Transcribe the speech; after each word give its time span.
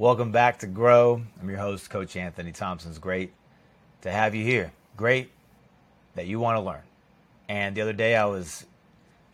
Welcome 0.00 0.32
back 0.32 0.60
to 0.60 0.66
Grow. 0.66 1.20
I'm 1.42 1.50
your 1.50 1.58
host, 1.58 1.90
Coach 1.90 2.16
Anthony 2.16 2.52
Thompson. 2.52 2.88
It's 2.88 2.98
great 2.98 3.34
to 4.00 4.10
have 4.10 4.34
you 4.34 4.42
here. 4.42 4.72
Great 4.96 5.30
that 6.14 6.26
you 6.26 6.40
want 6.40 6.56
to 6.56 6.62
learn. 6.62 6.80
And 7.50 7.76
the 7.76 7.82
other 7.82 7.92
day 7.92 8.16
I 8.16 8.24
was 8.24 8.64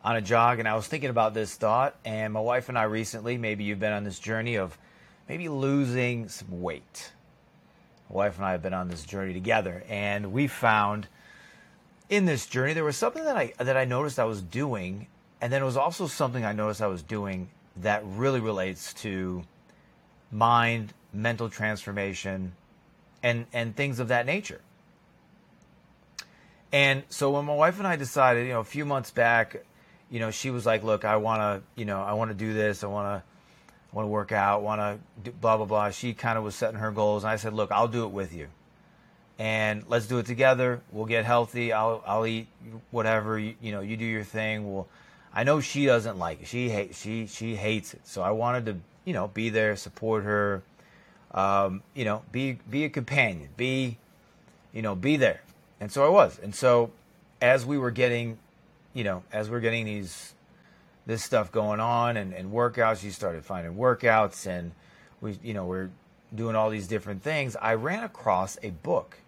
on 0.02 0.16
a 0.16 0.20
jog 0.20 0.58
and 0.58 0.66
I 0.66 0.74
was 0.74 0.88
thinking 0.88 1.08
about 1.08 1.34
this 1.34 1.54
thought. 1.54 1.94
And 2.04 2.32
my 2.32 2.40
wife 2.40 2.68
and 2.68 2.76
I 2.76 2.82
recently, 2.82 3.38
maybe 3.38 3.62
you've 3.62 3.78
been 3.78 3.92
on 3.92 4.02
this 4.02 4.18
journey 4.18 4.56
of 4.56 4.76
maybe 5.28 5.48
losing 5.48 6.28
some 6.28 6.60
weight. 6.60 7.12
My 8.10 8.16
wife 8.16 8.36
and 8.36 8.44
I 8.44 8.50
have 8.50 8.62
been 8.62 8.74
on 8.74 8.88
this 8.88 9.04
journey 9.04 9.34
together, 9.34 9.84
and 9.88 10.32
we 10.32 10.48
found 10.48 11.06
in 12.10 12.24
this 12.24 12.44
journey 12.44 12.72
there 12.72 12.82
was 12.82 12.96
something 12.96 13.22
that 13.22 13.36
I 13.36 13.52
that 13.58 13.76
I 13.76 13.84
noticed 13.84 14.18
I 14.18 14.24
was 14.24 14.42
doing, 14.42 15.06
and 15.40 15.52
then 15.52 15.62
it 15.62 15.64
was 15.64 15.76
also 15.76 16.08
something 16.08 16.44
I 16.44 16.52
noticed 16.52 16.82
I 16.82 16.88
was 16.88 17.04
doing 17.04 17.50
that 17.76 18.02
really 18.04 18.40
relates 18.40 18.92
to 18.94 19.44
mind, 20.30 20.92
mental 21.12 21.48
transformation, 21.48 22.52
and 23.22 23.46
and 23.52 23.74
things 23.74 23.98
of 23.98 24.08
that 24.08 24.26
nature. 24.26 24.60
And 26.72 27.04
so 27.08 27.30
when 27.30 27.44
my 27.44 27.54
wife 27.54 27.78
and 27.78 27.86
I 27.86 27.96
decided, 27.96 28.46
you 28.46 28.52
know, 28.52 28.60
a 28.60 28.64
few 28.64 28.84
months 28.84 29.10
back, 29.10 29.64
you 30.10 30.20
know, 30.20 30.30
she 30.30 30.50
was 30.50 30.66
like, 30.66 30.82
"Look, 30.82 31.04
I 31.04 31.16
want 31.16 31.40
to, 31.40 31.80
you 31.80 31.84
know, 31.84 32.02
I 32.02 32.12
want 32.14 32.30
to 32.30 32.36
do 32.36 32.52
this. 32.52 32.84
I 32.84 32.86
want 32.88 33.22
to 33.22 33.26
want 33.92 34.04
to 34.04 34.10
work 34.10 34.32
out, 34.32 34.62
want 34.62 35.00
to 35.24 35.32
blah 35.32 35.56
blah 35.56 35.66
blah. 35.66 35.90
She 35.90 36.12
kind 36.12 36.36
of 36.36 36.44
was 36.44 36.54
setting 36.54 36.78
her 36.78 36.90
goals, 36.90 37.24
and 37.24 37.30
I 37.30 37.36
said, 37.36 37.52
"Look, 37.52 37.72
I'll 37.72 37.88
do 37.88 38.04
it 38.04 38.10
with 38.10 38.34
you, 38.34 38.48
and 39.38 39.84
let's 39.88 40.06
do 40.06 40.18
it 40.18 40.26
together. 40.26 40.80
We'll 40.92 41.06
get 41.06 41.24
healthy. 41.24 41.72
I'll 41.72 42.02
I'll 42.06 42.26
eat 42.26 42.48
whatever 42.90 43.38
you, 43.38 43.54
you 43.60 43.72
know. 43.72 43.80
You 43.80 43.96
do 43.96 44.04
your 44.04 44.24
thing. 44.24 44.72
We'll. 44.72 44.88
I 45.32 45.44
know 45.44 45.60
she 45.60 45.86
doesn't 45.86 46.18
like 46.18 46.42
it. 46.42 46.48
She 46.48 46.68
hates 46.68 47.00
she 47.00 47.26
she 47.26 47.56
hates 47.56 47.94
it. 47.94 48.06
So 48.06 48.22
I 48.22 48.30
wanted 48.30 48.66
to 48.66 48.76
you 49.06 49.14
know 49.14 49.28
be 49.28 49.48
there, 49.48 49.74
support 49.76 50.24
her. 50.24 50.62
Um, 51.32 51.82
you 51.94 52.04
know, 52.04 52.22
be 52.30 52.58
be 52.68 52.84
a 52.84 52.90
companion. 52.90 53.48
Be 53.56 53.96
you 54.74 54.82
know 54.82 54.94
be 54.94 55.16
there. 55.16 55.40
And 55.80 55.90
so 55.90 56.04
I 56.04 56.08
was. 56.10 56.38
And 56.38 56.54
so 56.54 56.90
as 57.40 57.64
we 57.64 57.78
were 57.78 57.90
getting, 57.90 58.38
you 58.92 59.04
know, 59.04 59.22
as 59.32 59.48
we 59.48 59.54
we're 59.54 59.60
getting 59.60 59.86
these 59.86 60.34
this 61.06 61.22
stuff 61.22 61.52
going 61.52 61.80
on 61.80 62.16
and, 62.16 62.34
and 62.34 62.52
workouts. 62.52 63.02
You 63.02 63.12
started 63.12 63.44
finding 63.44 63.74
workouts 63.74 64.46
and 64.46 64.72
we, 65.20 65.38
you 65.42 65.54
know, 65.54 65.64
we're 65.64 65.90
doing 66.34 66.56
all 66.56 66.68
these 66.68 66.88
different 66.88 67.22
things. 67.22 67.56
I 67.56 67.74
ran 67.74 68.02
across 68.02 68.58
a 68.62 68.70
book 68.70 69.18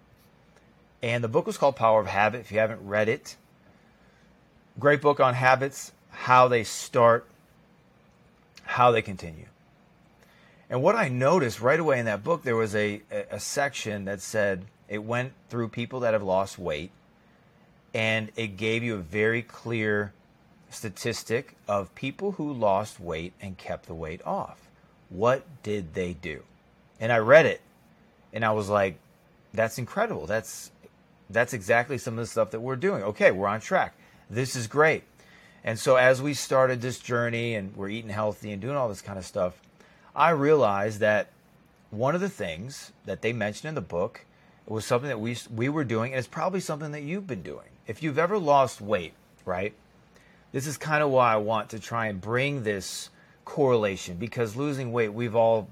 and 1.03 1.23
the 1.23 1.29
book 1.29 1.47
was 1.47 1.57
called 1.57 1.77
Power 1.77 2.01
of 2.01 2.09
Habit. 2.09 2.41
If 2.41 2.51
you 2.53 2.59
haven't 2.59 2.85
read 2.85 3.09
it, 3.09 3.37
great 4.79 5.01
book 5.01 5.21
on 5.21 5.35
habits, 5.35 5.93
how 6.11 6.49
they 6.49 6.65
start, 6.65 7.27
how 8.65 8.91
they 8.91 9.01
continue. 9.01 9.47
And 10.71 10.83
what 10.83 10.97
I 10.97 11.09
noticed 11.09 11.61
right 11.61 11.81
away 11.81 11.99
in 11.99 12.05
that 12.05 12.23
book, 12.23 12.43
there 12.43 12.57
was 12.57 12.75
a, 12.75 13.03
a 13.31 13.41
section 13.41 14.05
that 14.05 14.21
said 14.21 14.67
it 14.89 14.99
went 14.99 15.33
through 15.49 15.69
people 15.69 16.01
that 16.01 16.13
have 16.13 16.23
lost 16.23 16.59
weight 16.59 16.91
and 17.95 18.31
it 18.37 18.57
gave 18.57 18.83
you 18.83 18.97
a 18.97 18.99
very 18.99 19.43
clear 19.43 20.13
statistic 20.71 21.57
of 21.67 21.95
people 21.95 22.33
who 22.33 22.53
lost 22.53 23.01
weight 23.01 23.33
and 23.41 23.57
kept 23.57 23.87
the 23.87 23.95
weight 23.95 24.21
off. 24.27 24.69
What 25.09 25.45
did 25.63 25.95
they 25.95 26.13
do? 26.13 26.43
And 27.01 27.11
I 27.13 27.19
read 27.19 27.47
it 27.47 27.63
and 28.33 28.45
I 28.45 28.51
was 28.53 28.69
like, 28.69 28.99
that's 29.55 29.79
incredible. 29.79 30.27
That's 30.27 30.71
that's 31.31 31.53
exactly 31.53 31.99
some 31.99 32.15
of 32.15 32.21
the 32.21 32.27
stuff 32.27 32.51
that 32.53 32.61
we're 32.61 32.77
doing. 32.77 33.03
Okay, 33.03 33.31
we're 33.31 33.49
on 33.49 33.61
track. 33.61 33.95
This 34.31 34.57
is 34.57 34.67
great. 34.67 35.05
And 35.65 35.79
so 35.79 35.97
as 35.97 36.23
we 36.23 36.35
started 36.35 36.81
this 36.81 36.99
journey 36.99 37.55
and 37.55 37.75
we're 37.77 37.89
eating 37.89 38.11
healthy 38.11 38.53
and 38.53 38.63
doing 38.63 38.77
all 38.77 38.89
this 38.89 39.03
kind 39.03 39.19
of 39.19 39.27
stuff, 39.27 39.61
I 40.19 40.31
realized 40.31 41.01
that 41.01 41.29
one 41.91 42.15
of 42.15 42.21
the 42.21 42.29
things 42.29 42.93
that 43.07 43.23
they 43.23 43.33
mentioned 43.33 43.69
in 43.69 43.75
the 43.75 43.81
book 43.81 44.27
was 44.67 44.85
something 44.85 45.09
that 45.09 45.21
we 45.21 45.37
we 45.55 45.69
were 45.69 45.85
doing 45.85 46.13
and 46.13 46.19
it's 46.19 46.29
probably 46.29 46.61
something 46.61 46.93
that 46.93 47.03
you've 47.03 47.27
been 47.27 47.43
doing. 47.43 47.69
If 47.87 48.03
you've 48.03 48.19
ever 48.19 48.37
lost 48.39 48.81
weight, 48.81 49.15
right? 49.47 49.73
this 50.53 50.67
is 50.67 50.77
kind 50.77 51.03
of 51.03 51.11
why 51.11 51.33
I 51.33 51.37
want 51.37 51.71
to 51.71 51.79
try 51.79 52.07
and 52.07 52.21
bring 52.21 52.63
this 52.63 53.11
correlation 53.45 54.17
because 54.17 54.57
losing 54.57 54.93
weight, 54.93 55.13
we've 55.13 55.37
all 55.37 55.69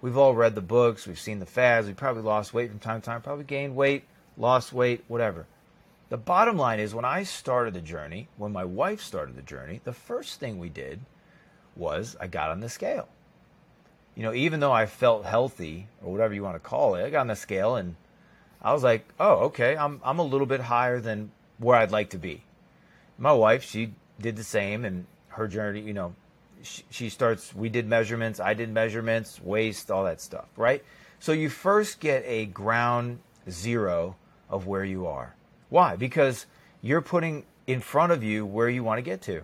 we've 0.00 0.16
all 0.16 0.34
read 0.34 0.54
the 0.54 0.60
books, 0.60 1.06
we've 1.06 1.18
seen 1.18 1.38
the 1.38 1.46
fads, 1.46 1.86
we 1.86 1.94
probably 1.94 2.22
lost 2.22 2.52
weight 2.52 2.70
from 2.70 2.78
time 2.78 3.00
to 3.00 3.06
time, 3.06 3.22
probably 3.22 3.44
gained 3.44 3.76
weight, 3.76 4.04
lost 4.36 4.72
weight, 4.72 5.04
whatever. 5.08 5.46
The 6.08 6.16
bottom 6.16 6.56
line 6.56 6.78
is 6.78 6.94
when 6.94 7.04
I 7.04 7.24
started 7.24 7.74
the 7.74 7.80
journey, 7.80 8.28
when 8.36 8.52
my 8.52 8.64
wife 8.64 9.00
started 9.00 9.36
the 9.36 9.42
journey, 9.42 9.80
the 9.84 9.92
first 9.92 10.38
thing 10.38 10.58
we 10.58 10.68
did 10.68 11.00
was 11.74 12.16
I 12.20 12.28
got 12.28 12.50
on 12.50 12.60
the 12.60 12.68
scale. 12.68 13.08
You 14.16 14.22
know, 14.22 14.34
even 14.34 14.58
though 14.60 14.72
I 14.72 14.86
felt 14.86 15.24
healthy 15.24 15.86
or 16.02 16.10
whatever 16.10 16.34
you 16.34 16.42
want 16.42 16.56
to 16.56 16.68
call 16.68 16.96
it, 16.96 17.04
I 17.04 17.10
got 17.10 17.20
on 17.20 17.26
the 17.28 17.36
scale 17.36 17.76
and 17.76 17.94
I 18.60 18.72
was 18.72 18.82
like, 18.82 19.06
"Oh, 19.20 19.44
okay, 19.46 19.76
I'm 19.76 20.00
I'm 20.02 20.18
a 20.18 20.24
little 20.24 20.46
bit 20.46 20.60
higher 20.60 21.00
than 21.00 21.30
where 21.58 21.76
I'd 21.76 21.92
like 21.92 22.10
to 22.10 22.18
be." 22.18 22.42
My 23.18 23.32
wife, 23.32 23.62
she 23.62 23.92
did 24.20 24.36
the 24.36 24.44
same 24.44 24.84
and 24.84 25.06
her 25.28 25.46
journey, 25.46 25.80
you 25.80 25.92
know, 25.92 26.14
she, 26.62 26.82
she 26.90 27.08
starts, 27.10 27.54
we 27.54 27.68
did 27.68 27.86
measurements, 27.86 28.40
I 28.40 28.54
did 28.54 28.70
measurements, 28.70 29.40
waist, 29.42 29.90
all 29.90 30.04
that 30.04 30.20
stuff, 30.20 30.46
right? 30.56 30.82
So 31.20 31.32
you 31.32 31.48
first 31.48 32.00
get 32.00 32.24
a 32.26 32.46
ground 32.46 33.20
zero 33.48 34.16
of 34.48 34.66
where 34.66 34.84
you 34.84 35.06
are. 35.06 35.34
Why? 35.68 35.96
Because 35.96 36.46
you're 36.80 37.02
putting 37.02 37.44
in 37.66 37.80
front 37.80 38.12
of 38.12 38.22
you 38.22 38.46
where 38.46 38.68
you 38.68 38.82
want 38.82 38.98
to 38.98 39.02
get 39.02 39.22
to, 39.22 39.42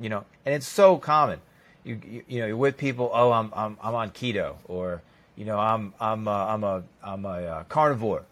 you 0.00 0.08
know, 0.08 0.24
and 0.44 0.54
it's 0.54 0.68
so 0.68 0.98
common. 0.98 1.40
You, 1.84 2.00
you, 2.04 2.22
you 2.28 2.40
know, 2.40 2.46
you're 2.46 2.56
with 2.56 2.76
people, 2.76 3.10
oh, 3.12 3.32
I'm, 3.32 3.52
I'm, 3.54 3.76
I'm 3.82 3.94
on 3.94 4.10
keto 4.10 4.56
or, 4.66 5.02
you 5.36 5.44
know, 5.44 5.58
I'm, 5.58 5.94
I'm, 5.98 6.28
uh, 6.28 6.46
I'm 6.46 6.64
a, 6.64 6.82
I'm 7.02 7.24
a 7.24 7.28
uh, 7.28 7.64
carnivore. 7.64 8.24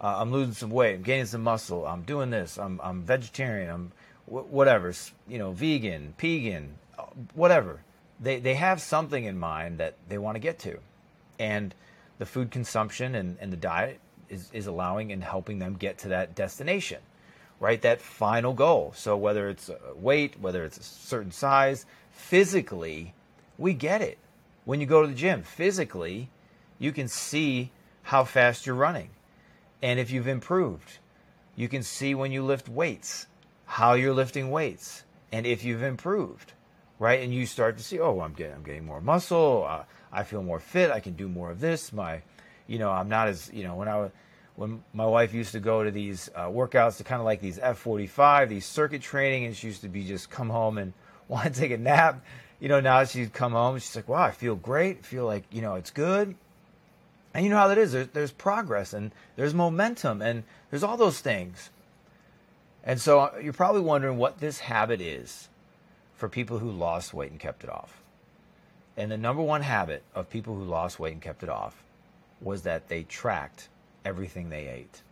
Uh, 0.00 0.18
I'm 0.18 0.30
losing 0.30 0.54
some 0.54 0.70
weight. 0.70 0.96
I'm 0.96 1.02
gaining 1.02 1.26
some 1.26 1.42
muscle. 1.42 1.86
I'm 1.86 2.02
doing 2.02 2.30
this. 2.30 2.58
I'm, 2.58 2.80
I'm 2.82 3.02
vegetarian. 3.02 3.70
I'm, 3.70 3.92
whatever, 4.26 4.92
you 5.28 5.38
know, 5.38 5.52
vegan, 5.52 6.14
pagan, 6.16 6.74
whatever. 7.34 7.80
They, 8.20 8.38
they 8.38 8.54
have 8.54 8.80
something 8.80 9.24
in 9.24 9.38
mind 9.38 9.78
that 9.78 9.96
they 10.08 10.18
want 10.18 10.36
to 10.36 10.40
get 10.40 10.58
to. 10.60 10.78
And 11.38 11.74
the 12.18 12.26
food 12.26 12.50
consumption 12.50 13.14
and, 13.14 13.36
and 13.40 13.52
the 13.52 13.56
diet 13.56 13.98
is, 14.28 14.50
is 14.52 14.66
allowing 14.66 15.12
and 15.12 15.22
helping 15.22 15.58
them 15.58 15.74
get 15.74 15.98
to 15.98 16.08
that 16.08 16.34
destination, 16.34 17.00
right? 17.60 17.80
That 17.82 18.00
final 18.00 18.52
goal. 18.52 18.92
So 18.96 19.16
whether 19.16 19.48
it's 19.48 19.70
weight, 19.96 20.40
whether 20.40 20.64
it's 20.64 20.78
a 20.78 20.82
certain 20.82 21.32
size, 21.32 21.86
physically, 22.14 23.14
we 23.58 23.74
get 23.74 24.00
it. 24.00 24.18
When 24.64 24.80
you 24.80 24.86
go 24.86 25.02
to 25.02 25.08
the 25.08 25.14
gym, 25.14 25.42
physically, 25.42 26.30
you 26.78 26.92
can 26.92 27.08
see 27.08 27.70
how 28.02 28.24
fast 28.24 28.66
you're 28.66 28.74
running. 28.74 29.10
And 29.82 30.00
if 30.00 30.10
you've 30.10 30.28
improved, 30.28 30.98
you 31.56 31.68
can 31.68 31.82
see 31.82 32.14
when 32.14 32.32
you 32.32 32.42
lift 32.42 32.68
weights 32.68 33.26
how 33.66 33.94
you're 33.94 34.14
lifting 34.14 34.50
weights 34.50 35.04
and 35.32 35.46
if 35.46 35.64
you've 35.64 35.82
improved, 35.82 36.52
right? 36.98 37.22
And 37.22 37.34
you 37.34 37.46
start 37.46 37.76
to 37.78 37.82
see, 37.82 37.98
oh, 37.98 38.20
I'm 38.20 38.34
getting, 38.34 38.54
I'm 38.54 38.62
getting 38.62 38.84
more 38.84 39.00
muscle. 39.00 39.66
Uh, 39.68 39.84
I 40.12 40.22
feel 40.22 40.42
more 40.42 40.60
fit. 40.60 40.90
I 40.90 41.00
can 41.00 41.14
do 41.14 41.28
more 41.28 41.50
of 41.50 41.60
this. 41.60 41.92
My, 41.92 42.22
you 42.66 42.78
know, 42.78 42.90
I'm 42.90 43.08
not 43.08 43.28
as, 43.28 43.50
you 43.52 43.64
know, 43.64 43.74
when 43.74 43.88
I 43.88 43.96
was, 43.96 44.10
when 44.56 44.84
my 44.92 45.06
wife 45.06 45.34
used 45.34 45.52
to 45.52 45.60
go 45.60 45.82
to 45.82 45.90
these 45.90 46.30
uh, 46.36 46.46
workouts 46.46 46.98
to 46.98 47.04
kind 47.04 47.20
of 47.20 47.24
like 47.24 47.40
these 47.40 47.58
F45, 47.58 48.48
these 48.48 48.64
circuit 48.64 49.02
training, 49.02 49.44
and 49.46 49.56
she 49.56 49.66
used 49.66 49.80
to 49.80 49.88
be 49.88 50.04
just 50.04 50.30
come 50.30 50.48
home 50.48 50.78
and 50.78 50.92
want 51.28 51.54
to 51.54 51.60
take 51.60 51.70
a 51.70 51.78
nap. 51.78 52.24
You 52.60 52.68
know, 52.68 52.80
now 52.80 53.04
she'd 53.04 53.32
come 53.32 53.52
home, 53.52 53.78
she's 53.78 53.96
like, 53.96 54.08
wow, 54.08 54.22
I 54.22 54.30
feel 54.30 54.56
great. 54.56 54.98
I 54.98 55.02
feel 55.02 55.26
like, 55.26 55.44
you 55.50 55.60
know, 55.60 55.74
it's 55.74 55.90
good. 55.90 56.34
And 57.34 57.44
you 57.44 57.50
know 57.50 57.56
how 57.56 57.68
that 57.68 57.78
is. 57.78 57.92
There's, 57.92 58.08
there's 58.08 58.30
progress 58.30 58.92
and 58.92 59.10
there's 59.36 59.52
momentum 59.52 60.22
and 60.22 60.44
there's 60.70 60.84
all 60.84 60.96
those 60.96 61.20
things. 61.20 61.70
And 62.84 63.00
so 63.00 63.20
uh, 63.20 63.32
you're 63.42 63.52
probably 63.52 63.80
wondering 63.80 64.18
what 64.18 64.38
this 64.38 64.60
habit 64.60 65.00
is 65.00 65.48
for 66.14 66.28
people 66.28 66.58
who 66.58 66.70
lost 66.70 67.12
weight 67.12 67.30
and 67.30 67.40
kept 67.40 67.64
it 67.64 67.70
off. 67.70 68.00
And 68.96 69.10
the 69.10 69.18
number 69.18 69.42
one 69.42 69.62
habit 69.62 70.04
of 70.14 70.30
people 70.30 70.54
who 70.54 70.62
lost 70.62 71.00
weight 71.00 71.12
and 71.12 71.22
kept 71.22 71.42
it 71.42 71.48
off 71.48 71.82
was 72.40 72.62
that 72.62 72.88
they 72.88 73.02
tracked 73.02 73.68
everything 74.04 74.50
they 74.50 74.68
ate. 74.68 75.02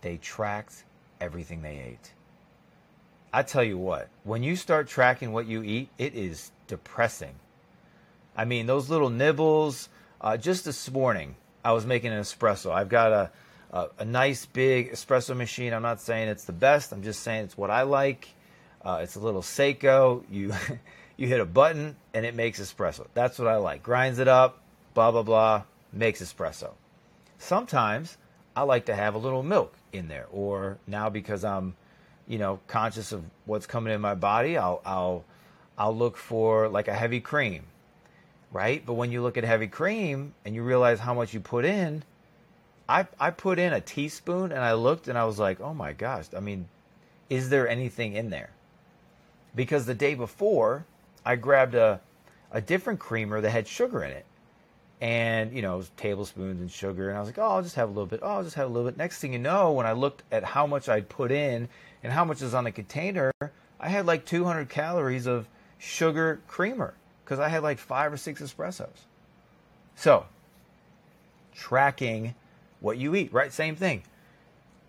They 0.00 0.16
tracked 0.16 0.84
everything 1.20 1.62
they 1.62 1.78
ate. 1.78 2.12
I 3.32 3.42
tell 3.42 3.64
you 3.64 3.78
what, 3.78 4.08
when 4.24 4.42
you 4.42 4.56
start 4.56 4.88
tracking 4.88 5.32
what 5.32 5.46
you 5.46 5.62
eat, 5.62 5.90
it 5.98 6.14
is 6.14 6.50
depressing. 6.66 7.34
I 8.36 8.44
mean, 8.44 8.66
those 8.66 8.88
little 8.88 9.10
nibbles. 9.10 9.88
Uh, 10.20 10.36
just 10.36 10.64
this 10.64 10.90
morning, 10.90 11.36
I 11.64 11.72
was 11.72 11.86
making 11.86 12.12
an 12.12 12.20
espresso. 12.20 12.72
I've 12.72 12.88
got 12.88 13.12
a 13.12 13.30
uh, 13.72 13.88
a 13.98 14.04
nice 14.04 14.46
big 14.46 14.92
espresso 14.92 15.36
machine. 15.36 15.72
I'm 15.72 15.82
not 15.82 16.00
saying 16.00 16.28
it's 16.28 16.44
the 16.44 16.52
best. 16.52 16.92
I'm 16.92 17.02
just 17.02 17.22
saying 17.22 17.44
it's 17.44 17.58
what 17.58 17.70
I 17.70 17.82
like. 17.82 18.28
Uh, 18.82 19.00
it's 19.02 19.16
a 19.16 19.20
little 19.20 19.42
Saeco. 19.42 20.24
You 20.30 20.54
you 21.16 21.26
hit 21.26 21.40
a 21.40 21.44
button 21.44 21.96
and 22.14 22.24
it 22.24 22.34
makes 22.34 22.60
espresso. 22.60 23.06
That's 23.14 23.38
what 23.38 23.48
I 23.48 23.56
like. 23.56 23.82
Grinds 23.82 24.18
it 24.18 24.28
up, 24.28 24.62
blah 24.94 25.10
blah 25.10 25.22
blah, 25.22 25.64
makes 25.92 26.22
espresso. 26.22 26.72
Sometimes 27.38 28.16
I 28.56 28.62
like 28.62 28.86
to 28.86 28.94
have 28.94 29.14
a 29.14 29.18
little 29.18 29.42
milk 29.42 29.74
in 29.92 30.08
there, 30.08 30.26
or 30.32 30.78
now 30.86 31.08
because 31.10 31.44
I'm, 31.44 31.76
you 32.28 32.38
know, 32.38 32.60
conscious 32.68 33.12
of 33.12 33.24
what's 33.46 33.66
coming 33.66 33.94
in 33.94 34.00
my 34.02 34.14
body, 34.16 34.58
I'll 34.58 34.82
I'll 34.86 35.24
I'll 35.78 35.96
look 35.96 36.16
for 36.18 36.68
like 36.68 36.88
a 36.88 36.94
heavy 36.94 37.20
cream. 37.20 37.64
right? 38.52 38.84
But 38.84 38.94
when 38.94 39.12
you 39.12 39.22
look 39.22 39.36
at 39.36 39.44
heavy 39.44 39.68
cream 39.68 40.34
and 40.44 40.54
you 40.54 40.62
realize 40.62 41.00
how 41.00 41.14
much 41.14 41.34
you 41.34 41.40
put 41.40 41.64
in, 41.64 42.04
I, 42.88 43.06
I 43.20 43.30
put 43.30 43.58
in 43.58 43.72
a 43.72 43.80
teaspoon 43.80 44.52
and 44.52 44.60
I 44.62 44.74
looked 44.74 45.08
and 45.08 45.18
I 45.18 45.24
was 45.24 45.38
like, 45.38 45.60
oh 45.60 45.74
my 45.74 45.92
gosh, 45.94 46.26
I 46.36 46.40
mean, 46.40 46.68
is 47.30 47.50
there 47.50 47.68
anything 47.68 48.14
in 48.14 48.30
there? 48.30 48.50
Because 49.54 49.86
the 49.86 49.94
day 49.94 50.14
before, 50.14 50.86
I 51.24 51.36
grabbed 51.36 51.74
a, 51.74 52.00
a 52.52 52.60
different 52.62 53.00
creamer 53.00 53.40
that 53.40 53.50
had 53.50 53.68
sugar 53.68 54.04
in 54.04 54.12
it. 54.12 54.26
And, 55.00 55.52
you 55.52 55.62
know, 55.62 55.82
tablespoons 55.96 56.60
and 56.60 56.70
sugar. 56.70 57.08
And 57.08 57.16
I 57.16 57.20
was 57.20 57.28
like, 57.28 57.38
oh, 57.38 57.42
I'll 57.42 57.62
just 57.62 57.76
have 57.76 57.88
a 57.88 57.92
little 57.92 58.06
bit. 58.06 58.20
Oh, 58.22 58.28
I'll 58.28 58.42
just 58.42 58.56
have 58.56 58.66
a 58.66 58.72
little 58.72 58.90
bit. 58.90 58.98
Next 58.98 59.20
thing 59.20 59.32
you 59.32 59.38
know, 59.38 59.72
when 59.72 59.86
I 59.86 59.92
looked 59.92 60.24
at 60.32 60.42
how 60.42 60.66
much 60.66 60.88
I'd 60.88 61.08
put 61.08 61.30
in 61.30 61.68
and 62.02 62.12
how 62.12 62.24
much 62.24 62.42
is 62.42 62.52
on 62.52 62.64
the 62.64 62.72
container, 62.72 63.32
I 63.80 63.88
had 63.88 64.06
like 64.06 64.24
200 64.24 64.68
calories 64.68 65.26
of 65.26 65.48
sugar 65.78 66.40
creamer 66.48 66.94
because 67.24 67.38
I 67.38 67.48
had 67.48 67.62
like 67.62 67.78
five 67.78 68.12
or 68.12 68.16
six 68.16 68.42
espressos. 68.42 68.88
So, 69.94 70.26
tracking 71.54 72.34
what 72.80 72.98
you 72.98 73.14
eat, 73.14 73.32
right? 73.32 73.52
Same 73.52 73.76
thing. 73.76 74.02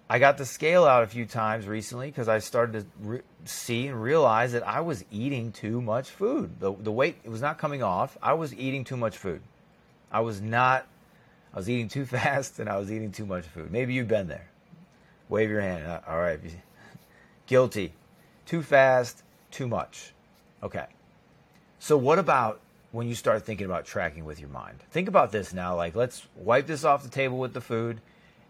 I 0.09 0.17
got 0.17 0.37
the 0.39 0.45
scale 0.45 0.85
out 0.85 1.03
a 1.03 1.07
few 1.07 1.25
times 1.27 1.67
recently 1.67 2.07
because 2.07 2.27
I 2.27 2.39
started 2.39 2.81
to 2.81 3.07
re- 3.07 3.21
see 3.45 3.87
and 3.87 4.01
realize 4.01 4.53
that 4.53 4.67
I 4.67 4.81
was 4.81 5.05
eating 5.11 5.51
too 5.51 5.81
much 5.81 6.09
food. 6.09 6.59
The, 6.59 6.73
the 6.73 6.91
weight 6.91 7.17
was 7.25 7.41
not 7.41 7.59
coming 7.59 7.83
off. 7.83 8.17
I 8.21 8.33
was 8.33 8.53
eating 8.55 8.83
too 8.83 8.97
much 8.97 9.17
food. 9.17 9.41
I 10.11 10.21
was 10.21 10.41
not. 10.41 10.87
I 11.53 11.57
was 11.57 11.69
eating 11.69 11.87
too 11.87 12.05
fast 12.17 12.59
and 12.59 12.69
I 12.69 12.77
was 12.77 12.91
eating 12.91 13.11
too 13.11 13.25
much 13.25 13.45
food. 13.45 13.71
Maybe 13.71 13.93
you've 13.93 14.07
been 14.07 14.27
there. 14.27 14.49
Wave 15.29 15.49
your 15.49 15.61
hand. 15.61 15.85
Uh, 15.85 16.01
all 16.07 16.19
right. 16.19 16.39
Guilty. 17.47 17.93
Too 18.45 18.61
fast. 18.61 19.23
Too 19.51 19.67
much. 19.67 20.13
Okay. 20.63 20.87
So 21.79 21.97
what 21.97 22.19
about 22.19 22.59
when 22.91 23.07
you 23.07 23.15
start 23.15 23.45
thinking 23.45 23.65
about 23.65 23.85
tracking 23.85 24.25
with 24.25 24.39
your 24.39 24.49
mind? 24.49 24.79
Think 24.91 25.07
about 25.07 25.31
this 25.31 25.53
now. 25.53 25.75
Like 25.75 25.95
let's 25.95 26.27
wipe 26.35 26.67
this 26.67 26.83
off 26.83 27.03
the 27.03 27.09
table 27.09 27.37
with 27.37 27.53
the 27.53 27.61
food, 27.61 28.01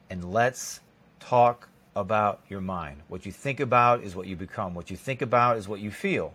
and 0.09 0.33
let's 0.33 0.79
talk 1.19 1.69
about 1.95 2.41
your 2.49 2.61
mind. 2.61 3.01
What 3.07 3.25
you 3.25 3.31
think 3.31 3.59
about 3.59 4.03
is 4.03 4.15
what 4.15 4.27
you 4.27 4.35
become. 4.35 4.73
What 4.73 4.89
you 4.89 4.97
think 4.97 5.21
about 5.21 5.57
is 5.57 5.67
what 5.67 5.79
you 5.79 5.91
feel. 5.91 6.33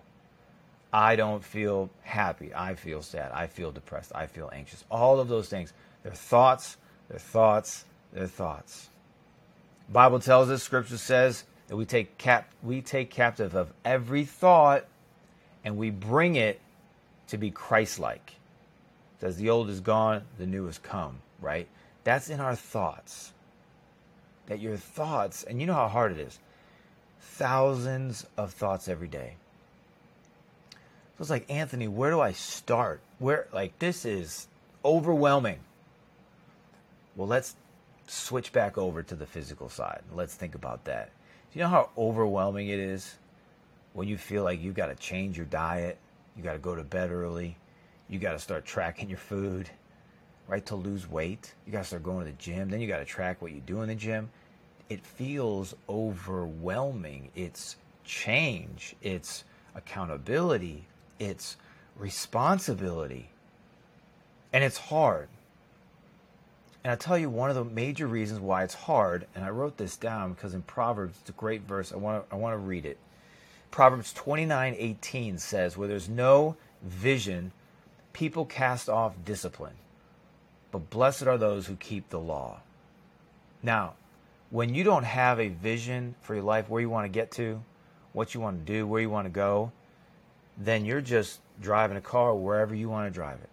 I 0.95 1.17
don't 1.17 1.43
feel 1.43 1.91
happy. 2.03 2.55
I 2.55 2.77
feel 2.77 3.03
sad. 3.03 3.33
I 3.33 3.49
feel 3.49 3.73
depressed. 3.73 4.13
I 4.15 4.27
feel 4.27 4.49
anxious. 4.53 4.85
All 4.93 5.19
of 5.19 5.27
those 5.27 5.49
things. 5.49 5.73
They're 6.05 6.13
thoughts, 6.13 6.77
they're 7.09 7.19
thoughts, 7.19 7.85
they're 8.13 8.29
thoughts. 8.29 8.89
Bible 9.93 10.21
tells 10.21 10.51
us, 10.51 10.63
scripture 10.63 10.97
says 10.97 11.43
that 11.67 11.77
we 11.77 11.85
take 11.85 12.17
cap 12.17 12.49
we 12.63 12.81
take 12.81 13.11
captive 13.11 13.57
of 13.57 13.73
every 13.85 14.25
thought 14.25 14.85
and 15.65 15.77
we 15.77 15.91
bring 15.91 16.37
it 16.37 16.61
to 17.27 17.39
be 17.39 17.51
Christ-like. 17.51 18.37
Says 19.21 19.37
the 19.37 19.51
old 19.51 19.71
is 19.71 19.81
gone, 19.81 20.23
the 20.39 20.47
new 20.47 20.67
has 20.67 20.79
come, 20.79 21.19
right? 21.41 21.67
That's 22.05 22.31
in 22.31 22.39
our 22.39 22.55
thoughts 22.55 23.33
that 24.47 24.61
your 24.61 24.77
thoughts, 24.77 25.43
and 25.43 25.61
you 25.61 25.67
know 25.67 25.75
how 25.75 25.89
hard 25.89 26.13
it 26.13 26.19
is, 26.19 26.39
thousands 27.21 28.27
of 28.37 28.53
thoughts 28.53 28.87
every 28.87 29.09
day. 29.09 29.35
So 31.17 31.23
it's 31.23 31.31
like, 31.31 31.51
Anthony, 31.51 31.89
where 31.89 32.11
do 32.11 32.21
I 32.21 32.33
start? 32.33 33.01
Where, 33.19 33.47
like, 33.53 33.79
this 33.79 34.05
is 34.05 34.49
overwhelming. 34.85 35.61
Well, 37.17 37.29
let's 37.29 37.55
switch 38.07 38.53
back 38.53 38.77
over 38.77 39.03
to 39.03 39.15
the 39.15 39.27
physical 39.27 39.69
side. 39.69 40.03
Let's 40.13 40.35
think 40.35 40.55
about 40.55 40.85
that. 40.85 41.11
Do 41.53 41.59
you 41.59 41.65
know 41.65 41.71
how 41.71 41.91
overwhelming 41.97 42.69
it 42.69 42.81
is 42.81 43.17
when 43.93 44.09
you 44.09 44.19
feel 44.19 44.43
like 44.43 44.61
you've 44.61 44.75
got 44.75 44.87
to 44.87 44.97
change 44.97 45.37
your 45.37 45.47
diet? 45.47 45.99
You 46.37 46.43
got 46.43 46.55
to 46.55 46.59
go 46.59 46.75
to 46.75 46.83
bed 46.83 47.13
early. 47.13 47.57
You 48.09 48.19
got 48.19 48.33
to 48.33 48.39
start 48.41 48.65
tracking 48.65 49.09
your 49.09 49.19
food 49.19 49.71
right, 50.49 50.65
to 50.67 50.77
lose 50.77 51.09
weight. 51.09 51.55
You 51.67 51.73
got 51.73 51.81
to 51.81 51.85
start 51.85 52.03
going 52.03 52.27
to 52.27 52.31
the 52.31 52.37
gym. 52.39 52.69
Then 52.69 52.81
you 52.81 52.89
got 52.89 52.99
to 52.99 53.05
track 53.05 53.41
what 53.41 53.53
you 53.53 53.61
do 53.61 53.83
in 53.83 53.89
the 53.89 53.95
gym. 53.95 54.31
It 54.89 55.05
feels 55.05 55.75
overwhelming. 55.89 57.31
It's 57.35 57.77
change, 58.05 58.95
it's 59.01 59.45
accountability, 59.75 60.85
it's 61.19 61.57
responsibility. 61.97 63.31
And 64.53 64.63
it's 64.63 64.79
hard. 64.79 65.29
And 66.83 66.91
I'll 66.91 66.97
tell 66.97 67.19
you 67.19 67.31
one 67.31 67.51
of 67.51 67.57
the 67.57 67.65
major 67.65 68.07
reasons 68.07 68.41
why 68.41 68.63
it's 68.63 68.75
hard, 68.75 69.27
and 69.35 69.45
I 69.45 69.49
wrote 69.51 69.79
this 69.79 69.97
down 69.97 70.35
because 70.35 70.55
in 70.55 70.63
Proverbs, 70.63 71.17
it's 71.21 71.31
a 71.31 71.33
great 71.33 71.63
verse. 71.63 71.93
I 71.93 71.97
want 71.97 72.29
to, 72.29 72.35
I 72.35 72.39
want 72.39 72.53
to 72.55 72.59
read 72.59 72.85
it. 72.85 72.99
Proverbs 73.71 74.13
29 74.13 74.77
18 74.79 75.39
says, 75.39 75.77
Where 75.77 75.89
there's 75.89 76.09
no 76.09 76.57
vision, 76.83 77.53
people 78.13 78.45
cast 78.45 78.89
off 78.89 79.15
discipline 79.25 79.75
but 80.75 80.91
blessed 80.91 81.29
are 81.29 81.39
those 81.39 81.69
who 81.69 81.77
keep 81.77 82.09
the 82.09 82.19
law. 82.19 82.59
Now, 83.63 83.95
when 84.51 84.75
you 84.75 84.83
don't 84.83 85.05
have 85.05 85.39
a 85.39 85.47
vision 85.47 86.17
for 86.21 86.35
your 86.35 86.43
life, 86.43 86.69
where 86.69 86.81
you 86.81 86.91
want 86.91 87.05
to 87.05 87.09
get 87.09 87.31
to, 87.33 87.63
what 88.13 88.35
you 88.35 88.41
want 88.41 88.67
to 88.67 88.73
do, 88.73 88.85
where 88.85 89.01
you 89.01 89.09
want 89.09 89.27
to 89.27 89.31
go, 89.31 89.71
then 90.59 90.85
you're 90.85 91.01
just 91.01 91.41
driving 91.61 91.97
a 91.97 92.01
car 92.01 92.35
wherever 92.35 92.75
you 92.75 92.89
want 92.89 93.07
to 93.07 93.15
drive 93.15 93.39
it. 93.41 93.51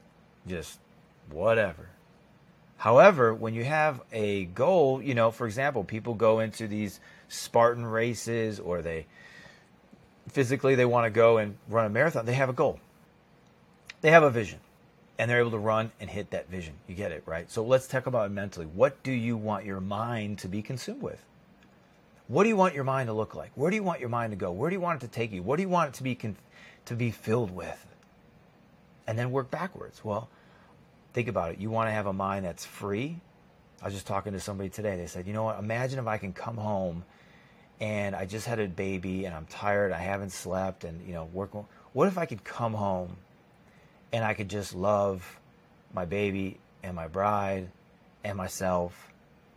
Just 0.48 0.80
whatever. 1.30 1.90
However, 2.78 3.34
when 3.34 3.54
you 3.54 3.64
have 3.64 4.02
a 4.12 4.46
goal, 4.46 5.02
you 5.02 5.14
know, 5.14 5.30
for 5.30 5.46
example, 5.46 5.84
people 5.84 6.16
go 6.16 6.40
into 6.40 6.68
these 6.68 7.00
Spartan 7.30 7.86
races 7.86 8.60
or 8.60 8.82
they 8.82 9.06
physically 10.30 10.76
they 10.76 10.86
want 10.86 11.06
to 11.06 11.12
go 11.12 11.38
and 11.38 11.58
run 11.70 11.86
a 11.86 11.90
marathon, 11.90 12.26
they 12.26 12.34
have 12.34 12.50
a 12.50 12.54
goal. 12.54 12.80
They 14.02 14.10
have 14.10 14.24
a 14.24 14.32
vision 14.32 14.60
and 15.20 15.30
they're 15.30 15.40
able 15.40 15.52
to 15.52 15.60
run 15.60 15.92
and 16.00 16.10
hit 16.10 16.32
that 16.32 16.50
vision. 16.50 16.74
You 16.88 16.96
get 16.96 17.12
it, 17.12 17.22
right? 17.28 17.50
So 17.52 17.64
let's 17.64 17.86
talk 17.88 18.08
about 18.08 18.26
it 18.26 18.34
mentally. 18.34 18.66
What 18.66 19.04
do 19.04 19.12
you 19.12 19.38
want 19.38 19.66
your 19.66 19.80
mind 19.80 20.40
to 20.40 20.48
be 20.48 20.64
consumed 20.64 21.04
with? 21.04 21.24
What 22.28 22.44
do 22.44 22.50
you 22.50 22.56
want 22.56 22.74
your 22.74 22.86
mind 22.86 23.08
to 23.08 23.14
look 23.14 23.36
like? 23.36 23.52
Where 23.54 23.70
do 23.70 23.76
you 23.76 23.84
want 23.84 24.00
your 24.00 24.10
mind 24.10 24.32
to 24.32 24.38
go? 24.38 24.52
Where 24.52 24.72
do 24.72 24.74
you 24.74 24.80
want 24.80 25.04
it 25.04 25.06
to 25.06 25.12
take 25.12 25.32
you? 25.32 25.44
What 25.44 25.58
do 25.58 25.62
you 25.62 25.70
want 25.70 25.90
it 25.90 25.94
to 25.98 26.04
be 26.04 26.16
con- 26.16 26.38
to 26.86 26.96
be 26.96 27.12
filled 27.12 27.52
with? 27.52 27.86
And 29.08 29.18
then 29.18 29.32
work 29.32 29.52
backwards. 29.52 30.04
Well, 30.04 30.30
think 31.14 31.28
about 31.28 31.52
it. 31.52 31.60
You 31.60 31.70
want 31.70 31.90
to 31.90 31.92
have 31.92 32.06
a 32.06 32.14
mind 32.14 32.46
that's 32.46 32.66
free. 32.66 33.20
I 33.82 33.86
was 33.86 33.94
just 33.94 34.08
talking 34.08 34.34
to 34.34 34.40
somebody 34.40 34.70
today. 34.70 34.96
They 34.96 35.08
said, 35.08 35.26
"You 35.26 35.34
know 35.34 35.44
what? 35.44 35.58
Imagine 35.60 36.00
if 36.00 36.08
I 36.08 36.18
can 36.18 36.34
come 36.34 36.56
home 36.56 37.04
and 37.82 38.16
I 38.16 38.26
just 38.26 38.46
had 38.46 38.60
a 38.60 38.68
baby 38.68 39.26
and 39.26 39.36
I'm 39.36 39.48
tired, 39.48 39.92
I 39.92 39.98
haven't 39.98 40.32
slept 40.32 40.84
and, 40.84 41.06
you 41.06 41.14
know, 41.14 41.26
work 41.26 41.52
what 41.94 42.08
if 42.08 42.18
I 42.18 42.26
could 42.26 42.44
come 42.44 42.74
home 42.74 43.18
and 44.14 44.24
I 44.24 44.34
could 44.34 44.50
just 44.50 44.74
love 44.74 45.40
my 45.94 46.06
baby 46.06 46.60
and 46.84 46.96
my 46.96 47.08
bride 47.08 47.70
and 48.24 48.38
myself, 48.38 49.12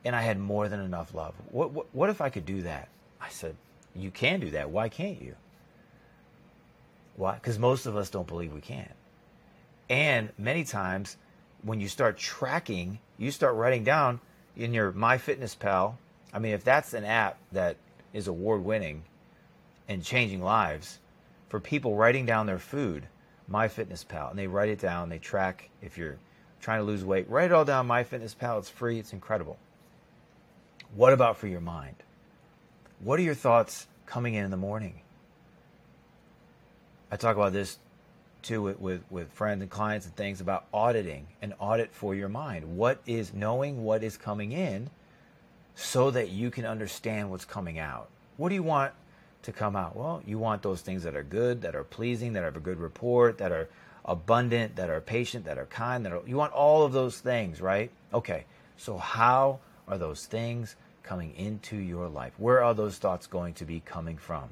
and 0.04 0.16
I 0.16 0.22
had 0.22 0.38
more 0.38 0.68
than 0.68 0.80
enough 0.80 1.14
love. 1.14 1.34
What, 1.50 1.72
what, 1.72 1.94
what 1.94 2.10
if 2.10 2.20
I 2.20 2.30
could 2.30 2.46
do 2.46 2.62
that? 2.62 2.88
I 3.20 3.28
said, 3.28 3.56
You 3.94 4.10
can 4.10 4.40
do 4.40 4.50
that. 4.50 4.70
Why 4.70 4.88
can't 4.88 5.20
you? 5.20 5.36
Why? 7.16 7.34
Because 7.34 7.58
most 7.58 7.86
of 7.86 7.96
us 7.96 8.10
don't 8.10 8.26
believe 8.26 8.52
we 8.52 8.60
can. 8.60 8.92
And 9.88 10.30
many 10.38 10.64
times, 10.64 11.16
when 11.62 11.80
you 11.80 11.88
start 11.88 12.16
tracking, 12.16 12.98
you 13.18 13.30
start 13.30 13.54
writing 13.54 13.84
down 13.84 14.20
in 14.56 14.74
your 14.74 14.92
MyFitnessPal. 14.92 15.94
I 16.32 16.38
mean, 16.38 16.52
if 16.52 16.64
that's 16.64 16.94
an 16.94 17.04
app 17.04 17.38
that 17.52 17.76
is 18.12 18.28
award 18.28 18.64
winning 18.64 19.04
and 19.88 20.02
changing 20.02 20.42
lives 20.42 20.98
for 21.48 21.60
people 21.60 21.96
writing 21.96 22.26
down 22.26 22.46
their 22.46 22.58
food, 22.58 23.06
MyFitnessPal, 23.50 24.30
and 24.30 24.38
they 24.38 24.46
write 24.46 24.70
it 24.70 24.80
down. 24.80 25.08
They 25.08 25.18
track 25.18 25.68
if 25.82 25.98
you're 25.98 26.16
trying 26.60 26.80
to 26.80 26.84
lose 26.84 27.04
weight. 27.04 27.28
Write 27.28 27.46
it 27.46 27.52
all 27.52 27.64
down. 27.64 27.86
MyFitnessPal. 27.86 28.58
It's 28.58 28.70
free. 28.70 28.98
It's 28.98 29.12
incredible. 29.12 29.58
What 30.94 31.12
about 31.12 31.36
for 31.36 31.46
your 31.46 31.60
mind? 31.60 31.96
What 33.00 33.18
are 33.18 33.22
your 33.22 33.34
thoughts 33.34 33.86
coming 34.06 34.34
in 34.34 34.44
in 34.44 34.50
the 34.50 34.56
morning? 34.56 35.00
I 37.14 37.16
talk 37.16 37.36
about 37.36 37.52
this 37.52 37.78
too 38.42 38.60
with, 38.60 38.80
with, 38.80 39.02
with 39.08 39.30
friends 39.30 39.62
and 39.62 39.70
clients 39.70 40.04
and 40.04 40.16
things 40.16 40.40
about 40.40 40.64
auditing 40.74 41.28
an 41.42 41.54
audit 41.60 41.94
for 41.94 42.12
your 42.12 42.28
mind. 42.28 42.76
What 42.76 42.98
is 43.06 43.32
knowing 43.32 43.84
what 43.84 44.02
is 44.02 44.16
coming 44.16 44.50
in 44.50 44.90
so 45.76 46.10
that 46.10 46.30
you 46.30 46.50
can 46.50 46.66
understand 46.66 47.30
what's 47.30 47.44
coming 47.44 47.78
out? 47.78 48.08
What 48.36 48.48
do 48.48 48.56
you 48.56 48.64
want 48.64 48.94
to 49.42 49.52
come 49.52 49.76
out? 49.76 49.94
Well, 49.94 50.24
you 50.26 50.40
want 50.40 50.62
those 50.62 50.80
things 50.80 51.04
that 51.04 51.14
are 51.14 51.22
good, 51.22 51.62
that 51.62 51.76
are 51.76 51.84
pleasing, 51.84 52.32
that 52.32 52.42
have 52.42 52.56
a 52.56 52.60
good 52.60 52.80
report, 52.80 53.38
that 53.38 53.52
are 53.52 53.68
abundant, 54.04 54.74
that 54.74 54.90
are 54.90 55.00
patient, 55.00 55.44
that 55.44 55.56
are 55.56 55.66
kind, 55.66 56.04
that 56.04 56.12
are, 56.12 56.20
you 56.26 56.34
want 56.34 56.52
all 56.52 56.82
of 56.82 56.90
those 56.90 57.20
things, 57.20 57.60
right? 57.60 57.92
Okay. 58.12 58.44
So 58.76 58.98
how 58.98 59.60
are 59.86 59.98
those 59.98 60.26
things 60.26 60.74
coming 61.04 61.32
into 61.36 61.76
your 61.76 62.08
life? 62.08 62.32
Where 62.38 62.64
are 62.64 62.74
those 62.74 62.98
thoughts 62.98 63.28
going 63.28 63.54
to 63.54 63.64
be 63.64 63.78
coming 63.78 64.16
from? 64.16 64.48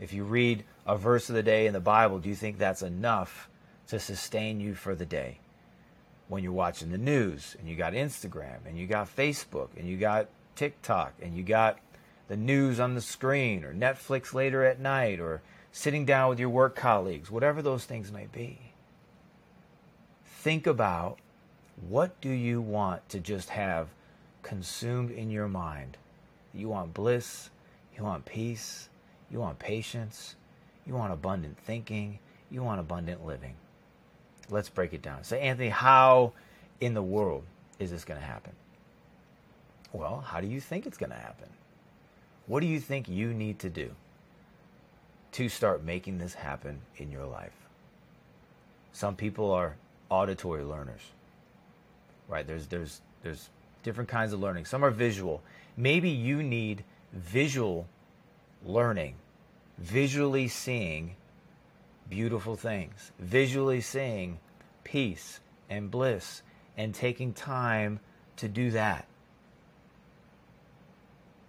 If 0.00 0.12
you 0.14 0.24
read 0.24 0.64
a 0.86 0.96
verse 0.96 1.28
of 1.28 1.34
the 1.34 1.42
day 1.42 1.66
in 1.66 1.74
the 1.74 1.80
Bible, 1.80 2.18
do 2.18 2.28
you 2.28 2.34
think 2.34 2.58
that's 2.58 2.82
enough 2.82 3.48
to 3.88 4.00
sustain 4.00 4.58
you 4.58 4.74
for 4.74 4.94
the 4.94 5.06
day? 5.06 5.38
When 6.28 6.42
you're 6.42 6.52
watching 6.52 6.90
the 6.90 6.98
news 6.98 7.56
and 7.58 7.68
you 7.68 7.76
got 7.76 7.92
Instagram 7.92 8.58
and 8.66 8.78
you 8.78 8.86
got 8.86 9.14
Facebook 9.14 9.68
and 9.76 9.86
you 9.86 9.96
got 9.96 10.28
TikTok 10.56 11.14
and 11.20 11.36
you 11.36 11.42
got 11.42 11.78
the 12.28 12.36
news 12.36 12.80
on 12.80 12.94
the 12.94 13.00
screen 13.00 13.64
or 13.64 13.74
Netflix 13.74 14.32
later 14.32 14.64
at 14.64 14.80
night 14.80 15.20
or 15.20 15.42
sitting 15.72 16.04
down 16.06 16.30
with 16.30 16.38
your 16.38 16.48
work 16.48 16.74
colleagues, 16.76 17.30
whatever 17.30 17.60
those 17.62 17.84
things 17.84 18.10
may 18.10 18.26
be. 18.32 18.72
think 20.24 20.66
about 20.66 21.18
what 21.88 22.18
do 22.20 22.30
you 22.30 22.60
want 22.60 23.06
to 23.10 23.20
just 23.20 23.50
have 23.50 23.88
consumed 24.42 25.10
in 25.10 25.30
your 25.30 25.48
mind? 25.48 25.96
You 26.54 26.68
want 26.68 26.94
bliss, 26.94 27.50
you 27.96 28.04
want 28.04 28.24
peace, 28.24 28.88
you 29.30 29.38
want 29.38 29.58
patience, 29.58 30.36
you 30.86 30.94
want 30.94 31.12
abundant 31.12 31.58
thinking, 31.58 32.18
you 32.50 32.62
want 32.62 32.80
abundant 32.80 33.24
living. 33.24 33.54
Let's 34.48 34.68
break 34.68 34.92
it 34.92 35.02
down. 35.02 35.22
Say, 35.22 35.40
Anthony, 35.40 35.68
how 35.68 36.32
in 36.80 36.94
the 36.94 37.02
world 37.02 37.44
is 37.78 37.90
this 37.90 38.04
going 38.04 38.20
to 38.20 38.26
happen? 38.26 38.52
Well, 39.92 40.24
how 40.26 40.40
do 40.40 40.46
you 40.46 40.60
think 40.60 40.86
it's 40.86 40.98
going 40.98 41.10
to 41.10 41.16
happen? 41.16 41.48
What 42.46 42.60
do 42.60 42.66
you 42.66 42.80
think 42.80 43.08
you 43.08 43.32
need 43.32 43.60
to 43.60 43.70
do 43.70 43.90
to 45.32 45.48
start 45.48 45.84
making 45.84 46.18
this 46.18 46.34
happen 46.34 46.80
in 46.96 47.10
your 47.10 47.26
life? 47.26 47.52
Some 48.92 49.14
people 49.14 49.52
are 49.52 49.76
auditory 50.08 50.64
learners. 50.64 51.00
Right? 52.28 52.46
There's 52.46 52.66
there's 52.66 53.00
there's 53.22 53.48
different 53.82 54.08
kinds 54.08 54.32
of 54.32 54.40
learning. 54.40 54.64
Some 54.64 54.84
are 54.84 54.90
visual. 54.90 55.42
Maybe 55.76 56.10
you 56.10 56.42
need 56.42 56.84
visual 57.12 57.86
learning, 58.64 59.14
visually 59.78 60.48
seeing 60.48 61.16
beautiful 62.08 62.56
things, 62.56 63.12
visually 63.18 63.80
seeing 63.80 64.38
peace 64.84 65.40
and 65.68 65.90
bliss 65.90 66.42
and 66.76 66.94
taking 66.94 67.32
time 67.32 68.00
to 68.36 68.48
do 68.48 68.70
that 68.70 69.06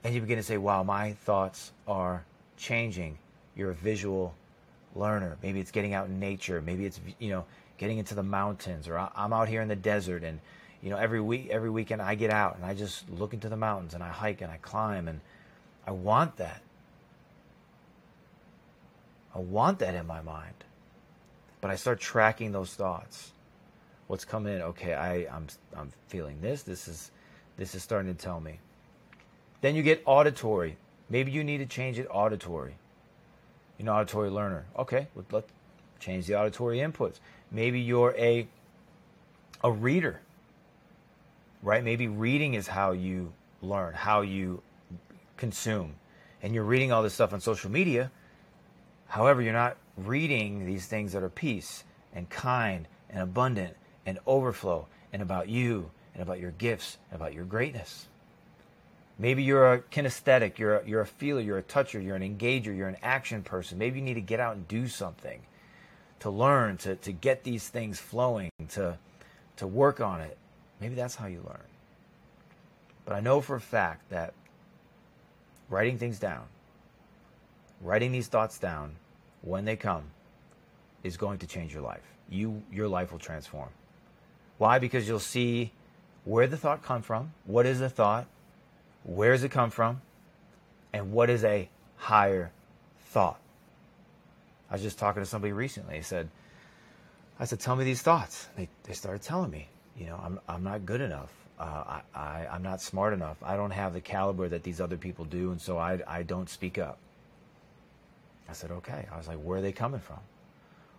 and 0.04 0.16
you 0.16 0.22
begin 0.22 0.38
to 0.38 0.44
say, 0.44 0.58
wow, 0.58 0.84
my 0.84 1.14
thoughts 1.14 1.72
are 1.88 2.26
changing. 2.58 3.18
You're 3.56 3.72
a 3.72 3.76
visual 3.76 4.34
learner. 4.96 5.38
Maybe 5.44 5.60
it's 5.60 5.72
getting 5.72 5.94
out 5.94 6.08
in 6.08 6.20
nature. 6.20 6.62
Maybe 6.62 6.86
it's, 6.86 7.00
you 7.20 7.30
know, 7.30 7.46
getting 7.78 7.98
into 7.98 8.16
the 8.16 8.24
mountains 8.24 8.88
or 8.88 8.98
I'm 9.16 9.34
out 9.34 9.48
here 9.48 9.62
in 9.62 9.68
the 9.68 9.76
desert 9.76 10.24
and, 10.24 10.40
you 10.82 10.90
know, 10.90 10.98
every 10.98 11.22
week, 11.22 11.50
every 11.50 11.70
weekend 11.70 12.02
I 12.02 12.16
get 12.16 12.32
out 12.32 12.56
and 12.56 12.66
I 12.66 12.74
just 12.74 13.10
look 13.10 13.34
into 13.34 13.50
the 13.50 13.58
mountains 13.58 13.94
and 13.94 14.04
I 14.04 14.10
hike 14.10 14.42
and 14.42 14.52
I 14.52 14.58
climb 14.58 15.08
and 15.08 15.22
I 15.86 15.92
want 15.92 16.38
that. 16.38 16.62
I 19.36 19.40
want 19.40 19.80
that 19.80 19.96
in 19.96 20.06
my 20.08 20.22
mind. 20.22 20.54
But 21.62 21.72
I 21.72 21.76
start 21.76 22.00
tracking 22.00 22.52
those 22.52 22.74
thoughts. 22.74 23.32
What's 24.08 24.26
coming 24.26 24.56
in? 24.56 24.62
Okay, 24.62 24.94
I, 24.94 25.28
I'm, 25.34 25.48
I'm 25.76 25.92
feeling 26.08 26.42
this. 26.42 26.64
This 26.64 26.88
is, 26.88 27.12
this 27.58 27.76
is 27.76 27.84
starting 27.84 28.14
to 28.14 28.20
tell 28.20 28.40
me. 28.40 28.60
Then 29.62 29.76
you 29.76 29.84
get 29.84 30.02
auditory. 30.06 30.78
Maybe 31.10 31.32
you 31.32 31.44
need 31.44 31.60
to 31.60 31.66
change 31.66 32.00
it 32.00 32.08
auditory. 32.10 32.76
You're 33.78 33.90
an 33.90 33.90
auditory 33.90 34.30
learner. 34.30 34.66
Okay, 34.78 35.08
let's 35.32 35.52
change 36.00 36.26
the 36.26 36.36
auditory 36.36 36.80
inputs. 36.80 37.20
Maybe 37.52 37.80
you're 37.80 38.16
a 38.18 38.48
a 39.64 39.72
reader. 39.72 40.20
Right? 41.62 41.84
Maybe 41.84 42.08
reading 42.08 42.56
is 42.56 42.68
how 42.68 42.92
you 42.92 43.34
learn, 43.62 43.94
how 43.94 44.22
you 44.22 44.64
consume. 45.38 45.96
And 46.42 46.56
you're 46.56 46.64
reading 46.64 46.92
all 46.92 47.04
this 47.04 47.14
stuff 47.14 47.34
on 47.34 47.40
social 47.40 47.70
media. 47.70 48.12
However, 49.12 49.42
you're 49.42 49.52
not 49.52 49.76
reading 49.98 50.66
these 50.66 50.86
things 50.86 51.12
that 51.12 51.22
are 51.22 51.30
peace 51.30 51.84
and 52.16 52.30
kind 52.30 52.88
and 53.10 53.22
abundant 53.22 53.76
and 54.06 54.18
overflow 54.26 54.88
and 55.12 55.22
about 55.22 55.50
you 55.50 55.92
and 56.14 56.24
about 56.24 56.40
your 56.40 56.52
gifts 56.52 56.98
and 57.12 57.20
about 57.20 57.34
your 57.34 57.44
greatness. 57.44 58.08
Maybe 59.20 59.44
you're 59.44 59.74
a 59.74 59.80
kinesthetic, 59.82 60.58
you're 60.58 60.78
a, 60.78 60.88
you're 60.88 61.02
a 61.02 61.06
feeler, 61.06 61.42
you're 61.42 61.58
a 61.58 61.62
toucher, 61.62 62.00
you're 62.00 62.16
an 62.16 62.22
engager, 62.22 62.76
you're 62.76 62.88
an 62.88 62.96
action 63.04 63.44
person. 63.44 63.78
Maybe 63.78 64.00
you 64.00 64.06
need 64.06 64.14
to 64.14 64.22
get 64.22 64.40
out 64.40 64.56
and 64.56 64.66
do 64.70 64.88
something 64.88 65.42
to 66.22 66.30
learn, 66.30 66.78
to, 66.78 66.96
to 66.96 67.12
get 67.12 67.44
these 67.44 67.68
things 67.68 68.00
flowing, 68.00 68.50
to, 68.70 68.98
to 69.58 69.68
work 69.68 70.00
on 70.00 70.22
it. 70.22 70.38
Maybe 70.80 70.96
that's 70.96 71.16
how 71.16 71.28
you 71.28 71.44
learn. 71.46 71.68
But 73.04 73.16
I 73.16 73.20
know 73.20 73.42
for 73.42 73.58
a 73.58 73.62
fact 73.62 74.10
that 74.10 74.34
writing 75.70 75.98
things 75.98 76.18
down, 76.18 76.46
writing 77.82 78.14
these 78.14 78.28
thoughts 78.28 78.58
down 78.58 78.96
when 79.42 79.66
they 79.66 79.76
come, 79.76 80.04
is 81.04 81.18
going 81.18 81.40
to 81.40 81.48
change 81.48 81.74
your 81.74 81.82
life. 81.82 82.04
You, 82.30 82.62
your 82.72 82.88
life 82.88 83.12
will 83.12 83.20
transform. 83.20 83.70
Why? 84.58 84.80
Because 84.80 85.08
you'll 85.08 85.20
see 85.20 85.72
where 86.24 86.48
the 86.48 86.58
thought 86.58 86.84
come 86.84 87.02
from. 87.02 87.34
What 87.46 87.66
is 87.66 87.80
the 87.80 87.90
thought? 87.90 88.28
Where 89.04 89.32
does 89.32 89.44
it 89.44 89.50
come 89.50 89.72
from? 89.72 90.02
And 90.94 91.12
what 91.12 91.30
is 91.30 91.44
a 91.44 91.68
higher 91.98 92.52
thought? 93.08 93.40
I 94.70 94.76
was 94.76 94.82
just 94.82 95.00
talking 95.00 95.22
to 95.22 95.26
somebody 95.26 95.52
recently. 95.52 95.96
He 95.96 96.02
said, 96.04 96.30
I 97.40 97.46
said, 97.46 97.60
tell 97.60 97.76
me 97.76 97.84
these 97.84 98.02
thoughts. 98.02 98.48
They, 98.56 98.70
they 98.84 98.94
started 98.94 99.24
telling 99.24 99.50
me, 99.50 99.68
you 99.98 100.06
know, 100.06 100.22
I'm, 100.24 100.40
I'm 100.48 100.64
not 100.64 100.86
good 100.86 101.02
enough. 101.02 101.32
Uh, 101.60 101.64
I, 101.64 102.02
I, 102.16 102.48
I'm 102.52 102.64
not 102.64 102.82
smart 102.82 103.14
enough. 103.14 103.38
I 103.44 103.56
don't 103.56 103.72
have 103.72 103.94
the 103.94 104.02
caliber 104.02 104.48
that 104.50 104.64
these 104.64 104.80
other 104.80 104.98
people 104.98 105.26
do, 105.26 105.52
and 105.52 105.62
so 105.62 105.78
I, 105.78 106.00
I 106.08 106.24
don't 106.24 106.50
speak 106.50 106.78
up. 106.78 106.98
I 108.52 108.54
said, 108.54 108.72
okay. 108.72 109.08
I 109.10 109.18
was 109.18 109.30
like, 109.30 109.38
where 109.38 109.60
are 109.60 109.62
they 109.62 109.72
coming 109.72 110.02
from? 110.02 110.20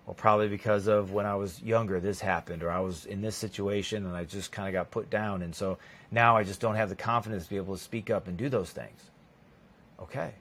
Well, 0.07 0.15
probably 0.15 0.49
because 0.49 0.89
of 0.89 1.13
when 1.13 1.27
I 1.27 1.35
was 1.35 1.63
younger, 1.63 2.01
this 2.01 2.19
happened, 2.19 2.63
or 2.63 2.71
I 2.71 2.81
was 2.81 3.05
in 3.05 3.21
this 3.21 3.37
situation 3.37 4.07
and 4.07 4.17
I 4.17 4.25
just 4.25 4.51
kind 4.51 4.67
of 4.69 4.73
got 4.73 4.91
put 4.91 5.11
down. 5.11 5.43
And 5.43 5.55
so 5.55 5.77
now 6.11 6.35
I 6.35 6.45
just 6.45 6.61
don't 6.61 6.77
have 6.77 6.89
the 6.89 6.97
confidence 6.97 7.45
to 7.45 7.51
be 7.51 7.57
able 7.59 7.77
to 7.77 7.83
speak 7.83 8.09
up 8.09 8.27
and 8.27 8.39
do 8.39 8.49
those 8.49 8.71
things. 8.71 9.11
Okay. 10.01 10.33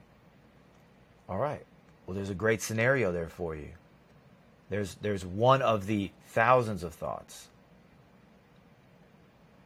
All 1.28 1.36
right. 1.36 1.64
Well, 2.06 2.14
there's 2.14 2.30
a 2.30 2.34
great 2.34 2.62
scenario 2.62 3.12
there 3.12 3.28
for 3.28 3.54
you. 3.54 3.68
There's, 4.70 4.94
there's 4.96 5.24
one 5.24 5.60
of 5.60 5.86
the 5.86 6.10
thousands 6.28 6.82
of 6.82 6.94
thoughts. 6.94 7.48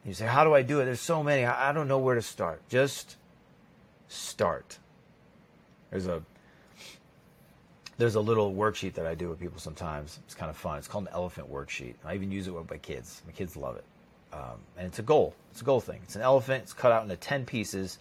You 0.05 0.13
say, 0.13 0.25
How 0.25 0.43
do 0.43 0.53
I 0.53 0.63
do 0.63 0.81
it? 0.81 0.85
There's 0.85 0.99
so 0.99 1.23
many. 1.23 1.45
I 1.45 1.71
don't 1.71 1.87
know 1.87 1.99
where 1.99 2.15
to 2.15 2.21
start. 2.21 2.61
Just 2.67 3.15
start. 4.09 4.79
There's 5.89 6.07
a 6.07 6.21
there's 7.97 8.15
a 8.15 8.21
little 8.21 8.53
worksheet 8.53 8.93
that 8.93 9.07
I 9.07 9.15
do 9.15 9.29
with 9.29 9.39
people 9.39 9.59
sometimes. 9.59 10.19
It's 10.25 10.35
kind 10.35 10.49
of 10.49 10.57
fun. 10.57 10.77
It's 10.77 10.87
called 10.87 11.05
an 11.05 11.13
elephant 11.13 11.51
worksheet. 11.51 11.95
I 12.05 12.13
even 12.13 12.31
use 12.31 12.47
it 12.47 12.53
with 12.53 12.69
my 12.69 12.77
kids. 12.77 13.21
My 13.25 13.31
kids 13.31 13.57
love 13.57 13.75
it. 13.75 13.85
Um, 14.31 14.59
and 14.77 14.87
it's 14.87 14.99
a 14.99 15.03
goal. 15.03 15.33
It's 15.51 15.61
a 15.61 15.63
goal 15.63 15.79
thing. 15.79 16.01
It's 16.03 16.15
an 16.15 16.21
elephant. 16.21 16.63
It's 16.63 16.73
cut 16.73 16.91
out 16.91 17.03
into 17.03 17.15
10 17.15 17.45
pieces, 17.45 17.97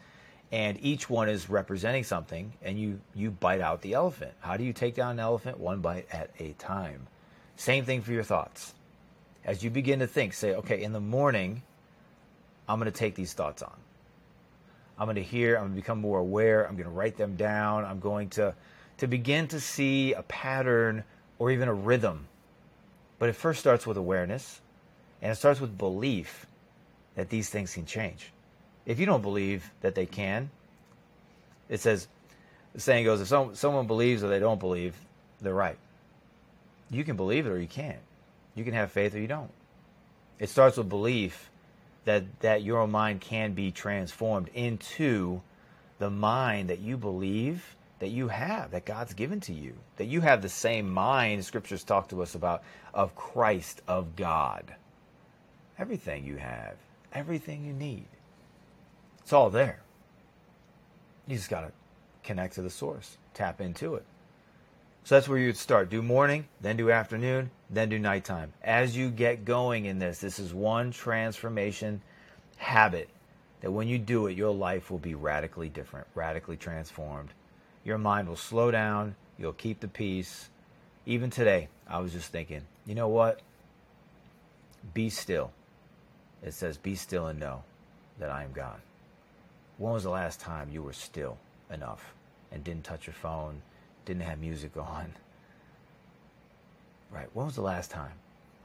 and 0.52 0.78
each 0.82 1.08
one 1.08 1.28
is 1.28 1.48
representing 1.48 2.04
something, 2.04 2.52
and 2.62 2.78
you, 2.78 3.00
you 3.14 3.30
bite 3.30 3.60
out 3.60 3.80
the 3.80 3.94
elephant. 3.94 4.32
How 4.40 4.56
do 4.56 4.64
you 4.64 4.72
take 4.72 4.94
down 4.94 5.12
an 5.12 5.20
elephant? 5.20 5.58
One 5.58 5.80
bite 5.80 6.06
at 6.12 6.30
a 6.38 6.52
time. 6.52 7.06
Same 7.56 7.84
thing 7.84 8.02
for 8.02 8.12
your 8.12 8.22
thoughts. 8.22 8.74
As 9.44 9.62
you 9.62 9.70
begin 9.70 10.00
to 10.00 10.06
think, 10.06 10.34
say, 10.34 10.54
okay, 10.54 10.82
in 10.82 10.92
the 10.92 11.00
morning, 11.00 11.62
I'm 12.68 12.78
going 12.78 12.90
to 12.90 12.98
take 12.98 13.14
these 13.14 13.32
thoughts 13.32 13.62
on. 13.62 13.76
I'm 14.98 15.06
going 15.06 15.16
to 15.16 15.22
hear, 15.22 15.56
I'm 15.56 15.64
going 15.64 15.72
to 15.72 15.76
become 15.76 16.00
more 16.00 16.18
aware, 16.18 16.66
I'm 16.66 16.74
going 16.74 16.88
to 16.88 16.90
write 16.90 17.16
them 17.16 17.36
down, 17.36 17.84
I'm 17.84 18.00
going 18.00 18.30
to 18.30 18.54
to 18.98 19.06
begin 19.06 19.48
to 19.48 19.60
see 19.60 20.12
a 20.12 20.22
pattern 20.22 21.04
or 21.38 21.50
even 21.50 21.68
a 21.68 21.74
rhythm. 21.74 22.26
But 23.18 23.28
it 23.28 23.34
first 23.34 23.60
starts 23.60 23.86
with 23.86 23.96
awareness 23.96 24.60
and 25.22 25.32
it 25.32 25.36
starts 25.36 25.60
with 25.60 25.76
belief 25.76 26.46
that 27.14 27.30
these 27.30 27.48
things 27.48 27.74
can 27.74 27.86
change. 27.86 28.32
If 28.84 29.00
you 29.00 29.06
don't 29.06 29.22
believe 29.22 29.70
that 29.80 29.94
they 29.94 30.06
can, 30.06 30.50
it 31.68 31.80
says, 31.80 32.06
the 32.74 32.80
saying 32.80 33.04
goes, 33.04 33.20
if 33.20 33.28
some, 33.28 33.54
someone 33.54 33.86
believes 33.86 34.22
or 34.22 34.28
they 34.28 34.38
don't 34.38 34.60
believe, 34.60 34.94
they're 35.40 35.54
right. 35.54 35.78
You 36.90 37.04
can 37.04 37.16
believe 37.16 37.46
it 37.46 37.50
or 37.50 37.60
you 37.60 37.66
can't. 37.66 37.98
You 38.54 38.64
can 38.64 38.74
have 38.74 38.92
faith 38.92 39.14
or 39.14 39.18
you 39.18 39.26
don't. 39.26 39.50
It 40.38 40.48
starts 40.48 40.76
with 40.76 40.88
belief 40.88 41.50
that, 42.04 42.24
that 42.40 42.62
your 42.62 42.86
mind 42.86 43.20
can 43.20 43.52
be 43.52 43.70
transformed 43.70 44.48
into 44.54 45.40
the 45.98 46.10
mind 46.10 46.70
that 46.70 46.78
you 46.78 46.96
believe 46.96 47.74
that 47.98 48.08
you 48.08 48.28
have, 48.28 48.70
that 48.72 48.84
God's 48.84 49.14
given 49.14 49.40
to 49.40 49.52
you, 49.52 49.74
that 49.96 50.06
you 50.06 50.20
have 50.20 50.42
the 50.42 50.48
same 50.48 50.90
mind 50.90 51.44
scriptures 51.44 51.82
talk 51.82 52.08
to 52.10 52.22
us 52.22 52.34
about 52.34 52.62
of 52.92 53.14
Christ, 53.14 53.80
of 53.88 54.16
God. 54.16 54.74
Everything 55.78 56.24
you 56.24 56.36
have, 56.36 56.76
everything 57.12 57.64
you 57.64 57.72
need, 57.72 58.06
it's 59.22 59.32
all 59.32 59.50
there. 59.50 59.80
You 61.26 61.36
just 61.36 61.50
got 61.50 61.62
to 61.62 61.72
connect 62.22 62.54
to 62.54 62.62
the 62.62 62.70
source, 62.70 63.16
tap 63.34 63.60
into 63.60 63.94
it. 63.94 64.04
So 65.04 65.14
that's 65.14 65.28
where 65.28 65.38
you'd 65.38 65.56
start. 65.56 65.88
Do 65.88 66.02
morning, 66.02 66.46
then 66.60 66.76
do 66.76 66.90
afternoon, 66.90 67.50
then 67.70 67.88
do 67.88 67.98
nighttime. 67.98 68.52
As 68.62 68.96
you 68.96 69.10
get 69.10 69.44
going 69.44 69.86
in 69.86 69.98
this, 69.98 70.18
this 70.18 70.38
is 70.38 70.52
one 70.52 70.90
transformation 70.90 72.02
habit 72.56 73.08
that 73.60 73.70
when 73.70 73.88
you 73.88 73.98
do 73.98 74.26
it, 74.26 74.36
your 74.36 74.52
life 74.52 74.90
will 74.90 74.98
be 74.98 75.14
radically 75.14 75.68
different, 75.68 76.06
radically 76.14 76.56
transformed 76.56 77.30
your 77.86 77.98
mind 77.98 78.28
will 78.28 78.36
slow 78.36 78.72
down. 78.72 79.14
You'll 79.38 79.52
keep 79.52 79.78
the 79.78 79.86
peace. 79.86 80.50
Even 81.06 81.30
today, 81.30 81.68
I 81.88 82.00
was 82.00 82.12
just 82.12 82.32
thinking, 82.32 82.62
you 82.84 82.96
know 82.96 83.06
what? 83.06 83.40
Be 84.92 85.08
still. 85.08 85.52
It 86.42 86.52
says, 86.52 86.76
Be 86.76 86.96
still 86.96 87.28
and 87.28 87.38
know 87.38 87.62
that 88.18 88.28
I 88.28 88.42
am 88.42 88.52
God. 88.52 88.80
When 89.78 89.92
was 89.92 90.02
the 90.02 90.10
last 90.10 90.40
time 90.40 90.68
you 90.72 90.82
were 90.82 90.92
still 90.92 91.38
enough 91.72 92.12
and 92.50 92.64
didn't 92.64 92.82
touch 92.82 93.06
your 93.06 93.14
phone, 93.14 93.62
didn't 94.04 94.22
have 94.22 94.40
music 94.40 94.76
on? 94.76 95.12
Right. 97.12 97.28
When 97.34 97.46
was 97.46 97.54
the 97.54 97.62
last 97.62 97.92
time? 97.92 98.14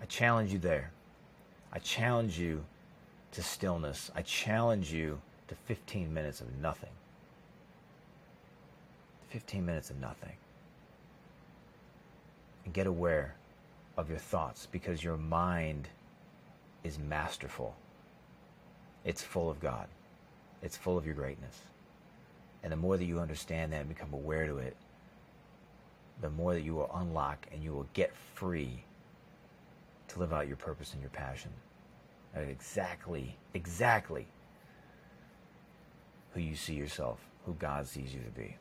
I 0.02 0.06
challenge 0.06 0.52
you 0.52 0.58
there. 0.58 0.92
I 1.72 1.78
challenge 1.78 2.40
you 2.40 2.64
to 3.34 3.44
stillness. 3.44 4.10
I 4.16 4.24
challenge 4.24 4.92
you 4.92 5.22
to 5.48 5.54
15 5.68 6.12
minutes 6.12 6.42
of 6.42 6.48
nothing. 6.60 6.90
15 9.32 9.66
minutes 9.66 9.90
of 9.90 10.00
nothing. 10.00 10.34
And 12.66 12.74
get 12.74 12.86
aware 12.86 13.36
of 13.98 14.10
your 14.10 14.20
thoughts 14.20 14.68
because 14.72 15.04
your 15.04 15.18
mind 15.18 15.88
is 16.84 17.00
masterful. 17.00 17.76
It's 19.06 19.24
full 19.24 19.50
of 19.50 19.60
God. 19.60 19.88
It's 20.62 20.78
full 20.78 20.98
of 20.98 21.06
your 21.06 21.16
greatness. 21.16 21.58
And 22.62 22.72
the 22.72 22.78
more 22.78 22.98
that 22.98 23.06
you 23.06 23.20
understand 23.20 23.72
that 23.74 23.80
and 23.80 23.90
become 23.90 24.14
aware 24.14 24.46
to 24.46 24.58
it, 24.58 24.76
the 26.22 26.30
more 26.30 26.54
that 26.54 26.62
you 26.62 26.76
will 26.76 26.92
unlock 26.94 27.48
and 27.52 27.64
you 27.64 27.74
will 27.74 27.88
get 27.94 28.14
free 28.36 28.84
to 30.10 30.20
live 30.20 30.34
out 30.34 30.48
your 30.48 30.58
purpose 30.58 30.94
and 30.94 31.02
your 31.02 31.10
passion. 31.10 31.52
exactly, 32.36 33.36
exactly 33.54 34.28
who 36.34 36.42
you 36.42 36.56
see 36.56 36.74
yourself, 36.74 37.20
who 37.46 37.54
God 37.54 37.88
sees 37.88 38.14
you 38.14 38.22
to 38.22 38.30
be. 38.40 38.58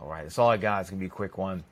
All 0.00 0.08
right, 0.08 0.22
that's 0.22 0.38
all 0.38 0.48
I 0.48 0.56
got. 0.56 0.80
It's 0.80 0.90
going 0.90 0.98
to 0.98 1.02
be 1.02 1.06
a 1.06 1.10
quick 1.10 1.38
one. 1.38 1.64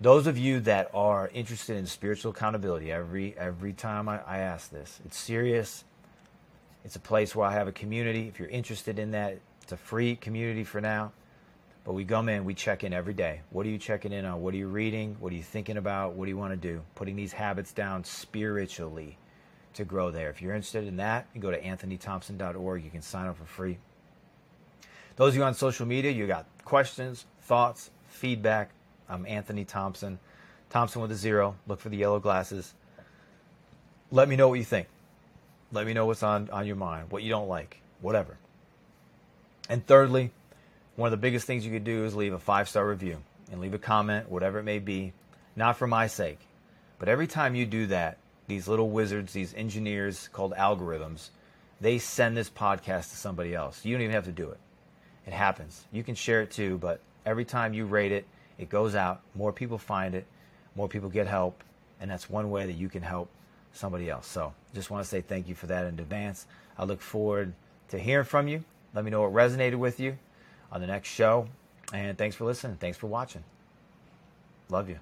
Those 0.00 0.26
of 0.26 0.36
you 0.36 0.60
that 0.60 0.90
are 0.92 1.28
interested 1.28 1.76
in 1.76 1.86
spiritual 1.86 2.32
accountability, 2.32 2.90
every 2.90 3.36
every 3.38 3.72
time 3.72 4.08
I, 4.08 4.20
I 4.26 4.38
ask 4.38 4.70
this, 4.70 5.00
it's 5.04 5.16
serious. 5.16 5.84
It's 6.84 6.96
a 6.96 7.00
place 7.00 7.36
where 7.36 7.46
I 7.46 7.52
have 7.52 7.68
a 7.68 7.72
community. 7.72 8.26
If 8.26 8.40
you're 8.40 8.48
interested 8.48 8.98
in 8.98 9.12
that, 9.12 9.38
it's 9.62 9.72
a 9.72 9.76
free 9.76 10.16
community 10.16 10.64
for 10.64 10.80
now. 10.80 11.12
But 11.84 11.94
we 11.94 12.04
come 12.04 12.28
in, 12.28 12.44
we 12.44 12.54
check 12.54 12.84
in 12.84 12.92
every 12.92 13.14
day. 13.14 13.40
What 13.50 13.66
are 13.66 13.68
you 13.68 13.78
checking 13.78 14.12
in 14.12 14.24
on? 14.24 14.40
What 14.40 14.54
are 14.54 14.56
you 14.56 14.68
reading? 14.68 15.16
What 15.18 15.32
are 15.32 15.36
you 15.36 15.42
thinking 15.42 15.76
about? 15.76 16.14
What 16.14 16.26
do 16.26 16.30
you 16.30 16.36
want 16.36 16.52
to 16.52 16.56
do? 16.56 16.82
Putting 16.94 17.16
these 17.16 17.32
habits 17.32 17.72
down 17.72 18.04
spiritually 18.04 19.18
to 19.74 19.84
grow 19.84 20.10
there. 20.10 20.30
If 20.30 20.40
you're 20.40 20.54
interested 20.54 20.86
in 20.86 20.96
that, 20.96 21.26
you 21.34 21.40
go 21.40 21.50
to 21.50 21.60
anthonythompson.org. 21.60 22.84
You 22.84 22.90
can 22.90 23.02
sign 23.02 23.26
up 23.26 23.36
for 23.36 23.44
free. 23.44 23.78
Those 25.16 25.34
of 25.34 25.36
you 25.36 25.44
on 25.44 25.54
social 25.54 25.86
media, 25.86 26.10
you 26.10 26.26
got 26.26 26.46
questions, 26.64 27.26
thoughts, 27.42 27.90
feedback. 28.08 28.70
I'm 29.08 29.26
Anthony 29.26 29.64
Thompson. 29.64 30.18
Thompson 30.70 31.02
with 31.02 31.12
a 31.12 31.16
zero. 31.16 31.56
Look 31.66 31.80
for 31.80 31.90
the 31.90 31.98
yellow 31.98 32.18
glasses. 32.18 32.72
Let 34.10 34.28
me 34.28 34.36
know 34.36 34.48
what 34.48 34.58
you 34.58 34.64
think. 34.64 34.88
Let 35.70 35.86
me 35.86 35.92
know 35.92 36.06
what's 36.06 36.22
on, 36.22 36.48
on 36.50 36.66
your 36.66 36.76
mind, 36.76 37.10
what 37.10 37.22
you 37.22 37.28
don't 37.28 37.48
like, 37.48 37.80
whatever. 38.00 38.36
And 39.68 39.86
thirdly, 39.86 40.30
one 40.96 41.08
of 41.08 41.10
the 41.10 41.18
biggest 41.18 41.46
things 41.46 41.64
you 41.66 41.72
could 41.72 41.84
do 41.84 42.04
is 42.04 42.14
leave 42.14 42.32
a 42.32 42.38
five 42.38 42.68
star 42.68 42.88
review 42.88 43.18
and 43.50 43.60
leave 43.60 43.74
a 43.74 43.78
comment, 43.78 44.30
whatever 44.30 44.58
it 44.58 44.64
may 44.64 44.78
be, 44.78 45.12
not 45.56 45.76
for 45.76 45.86
my 45.86 46.06
sake. 46.06 46.38
But 46.98 47.08
every 47.08 47.26
time 47.26 47.54
you 47.54 47.66
do 47.66 47.86
that, 47.88 48.16
these 48.46 48.66
little 48.66 48.88
wizards, 48.88 49.32
these 49.32 49.52
engineers 49.54 50.28
called 50.32 50.52
algorithms, 50.54 51.28
they 51.80 51.98
send 51.98 52.36
this 52.36 52.48
podcast 52.48 53.10
to 53.10 53.16
somebody 53.16 53.54
else. 53.54 53.84
You 53.84 53.94
don't 53.94 54.02
even 54.02 54.14
have 54.14 54.24
to 54.24 54.32
do 54.32 54.50
it. 54.50 54.58
It 55.26 55.32
happens. 55.32 55.84
You 55.92 56.02
can 56.02 56.14
share 56.14 56.42
it 56.42 56.50
too, 56.50 56.78
but 56.78 57.00
every 57.24 57.44
time 57.44 57.74
you 57.74 57.86
rate 57.86 58.12
it, 58.12 58.26
it 58.58 58.68
goes 58.68 58.94
out. 58.94 59.20
More 59.34 59.52
people 59.52 59.78
find 59.78 60.14
it, 60.14 60.26
more 60.74 60.88
people 60.88 61.08
get 61.08 61.26
help, 61.26 61.62
and 62.00 62.10
that's 62.10 62.28
one 62.28 62.50
way 62.50 62.66
that 62.66 62.74
you 62.74 62.88
can 62.88 63.02
help 63.02 63.28
somebody 63.72 64.10
else. 64.10 64.26
So 64.26 64.52
just 64.74 64.90
want 64.90 65.04
to 65.04 65.08
say 65.08 65.20
thank 65.20 65.48
you 65.48 65.54
for 65.54 65.66
that 65.66 65.86
in 65.86 65.98
advance. 65.98 66.46
I 66.76 66.84
look 66.84 67.00
forward 67.00 67.52
to 67.88 67.98
hearing 67.98 68.26
from 68.26 68.48
you. 68.48 68.64
Let 68.94 69.04
me 69.04 69.10
know 69.10 69.22
what 69.22 69.32
resonated 69.32 69.76
with 69.76 70.00
you 70.00 70.18
on 70.70 70.80
the 70.80 70.86
next 70.86 71.08
show. 71.08 71.48
And 71.92 72.16
thanks 72.16 72.36
for 72.36 72.44
listening. 72.44 72.76
Thanks 72.76 72.98
for 72.98 73.06
watching. 73.06 73.44
Love 74.68 74.88
you. 74.88 74.98